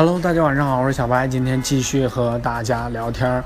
[0.00, 3.44] Hello，大家晚上好，我是小白，今天继续和大家聊天。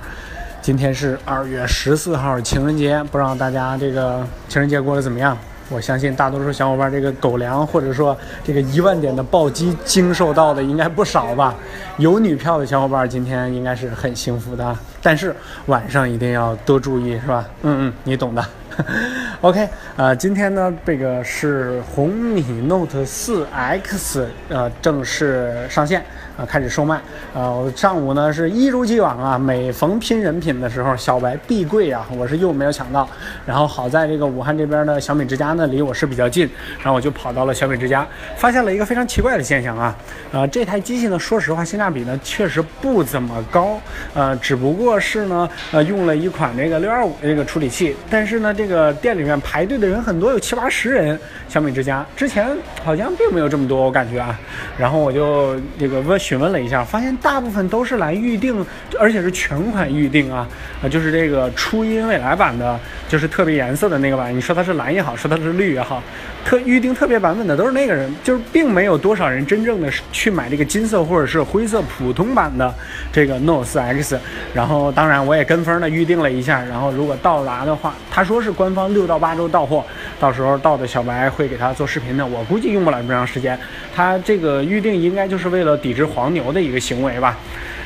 [0.62, 5.36] 今天是二月十四号，情人节，不知道大家这个情人节过得怎么样？
[5.68, 11.52] 我相信大多数小伙伴这个狗粮或者说这个一万点的暴击经受到的应该不少吧？
[11.96, 15.34] 有女票的小伙伴今天应该是很幸福的，但是
[15.66, 17.44] 晚上一定要多注意，是吧？
[17.62, 18.44] 嗯嗯，你懂的。
[19.40, 26.04] OK，呃，今天呢，这个是红米 Note 4 X，呃，正式上线，
[26.36, 27.00] 啊，开始售卖。
[27.34, 33.06] 呃，上午呢是一如既往啊，每逢拼人品的时候，小白必贵啊，我是又没有抢到。
[33.45, 38.06] 然后好在这个武汉这边的小米之家呢离我是比较近，然后我就跑到了小米之家，
[38.37, 39.95] 发现了一个非常奇怪的现象啊，
[40.33, 43.78] 呃，这台机器呢，说实话性价比呢确实不怎么高，
[44.14, 48.55] 呃，只不过是呢，呃，用了一款这个六二五的这个处理器，但是呢。
[48.55, 51.19] 这个店里面排队的人很多，有七八十人。
[51.48, 54.39] 小米之家之前好像并没有这么多，我感觉啊。
[54.78, 58.64] 然后我就这个问询问了一下，发现大部分都是来预定，
[58.98, 60.48] 而且是全款预定啊。
[60.83, 64.34] 啊，就是这个初音未来版的，就是特别颜色的那个版。
[64.34, 66.03] 你说它是蓝也好，说它是绿也好，
[66.47, 72.75] 特预定特别版本的都是那个人，就是并没有多少人真正的去买这个金色或者是灰色普通版的
[73.12, 74.19] 这个 Note 4 X。
[74.55, 78.55] 然后当然我也跟风的预定了一下，然后如果到达的话，他说是。
[78.55, 79.84] 官方六到八周到货，
[80.19, 82.27] 到时候到的小白会给他做视频的。
[82.27, 83.59] 我估计用不了这么长时间，
[83.95, 87.37] 他这个预定应该就是为了抵制黄牛的一个行为吧。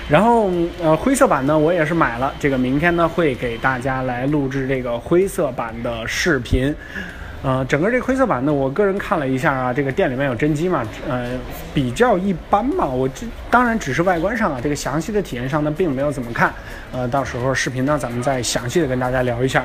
[0.09, 0.51] 然后，
[0.83, 6.75] 呃，灰色版呢，我也是买了，这个明天呢会给大家来录制这个灰色版的视频。
[7.41, 11.33] 呃，整个这个灰色版呢，我个人看了一下啊，这个店里面有真机嘛，呃，
[11.75, 12.87] 比较一般嘛。
[12.87, 16.53] 我这当然只是外观上啊，这个详细的体验上呢，并没有怎么看。
[16.91, 19.65] 呃，到时候视频呢，咱们再详细的跟大家聊一下。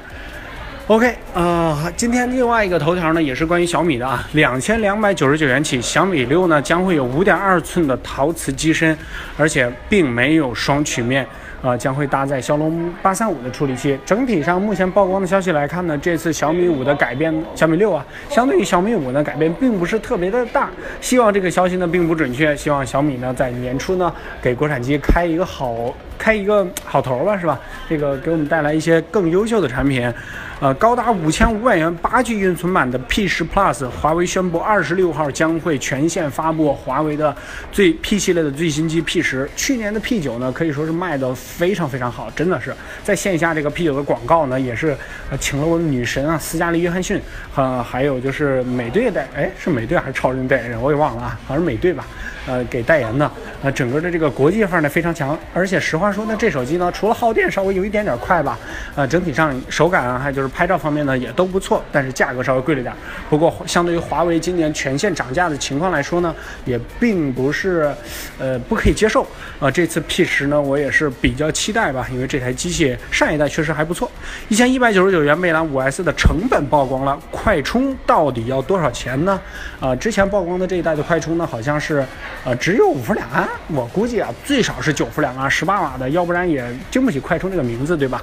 [0.88, 8.96] OK，呃，今天另外一个头条呢，也是关于小米的啊，两千两百九十九元起，小米六呢将会有五点二寸的陶瓷机身，
[9.38, 11.26] 而且并没有双曲面。
[11.62, 13.98] 啊，将会搭载骁龙八三五的处理器。
[14.06, 20.70] 整体上，目前曝光的消息来看呢，这次小米五的改变，小米六啊，相对于小米五呢，改变并不是特别的大。
[21.00, 22.54] 希望这个消息呢并不准确。
[22.58, 25.74] 希望小米呢在年初呢给国产机开一个好
[26.18, 27.60] 开一个好头吧，是吧？
[27.90, 30.12] 这个给我们带来一些更优秀的产品。
[30.60, 37.36] 呃，高达五千五百元八 G 运存版的 P 十 Plus，华为宣布二十六号将会全线发布华为的
[37.70, 39.50] 最 P 系列的最新机 P 十。
[39.58, 44.96] 去年的 P 九呢，可以说是卖的非常非常好，真的是在线下这个 P 九的广告呢，也是
[45.38, 47.20] 请了我的女神啊，斯嘉丽约翰逊，
[47.56, 52.06] 呃，还有就是美队代，哎，是美队还是超人代言人，我也忘了啊，好像是美队吧。
[52.46, 53.32] 呃，给代言的，
[53.62, 58.58] 呃，整个的这个国际范儿呢非常强，而且实话说呢，这手机呢除了耗电稍微有一点点快吧，
[58.96, 62.94] 呃，整体上手感啊，还有就是拍照方面呢也都不错，但是价格稍微贵了点。
[63.30, 66.34] 不过相对于华为今年全线涨价的情况来说呢，
[66.66, 67.92] 也并不是，
[68.38, 69.26] 呃，不可以接受。
[69.60, 74.10] 呃，这次 P 十呢，我也是比较期待吧，因为这台机器上一代确实还不错，
[74.50, 79.40] 一千一百九十九元魅蓝五 S 的成本曝光了，快充到底要多少钱呢？
[79.80, 82.06] 呃，之前曝光的这一代的快充呢，好像是。
[82.46, 88.22] 呃，只有五伏两安，我估计啊，最少是九伏两安，十八瓦的，要不然也经不起快充这个名字，对吧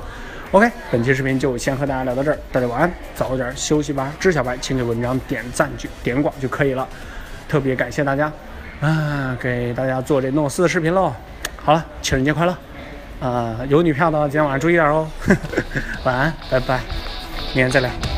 [0.52, 4.12] ？OK，本期视频就先和大家聊到这儿，大家晚安，早点休息吧。
[4.18, 6.86] 知小白，请给文章点赞就点广就可以了，
[7.48, 8.32] 特别感谢大家
[8.80, 11.12] 啊，给大家做这诺斯的视频喽。
[11.62, 12.56] 好了，情人节快乐，
[13.20, 15.08] 啊，有女票的今天晚上注意点哦。
[16.04, 16.80] 晚安，拜拜，
[17.54, 18.09] 明天再聊。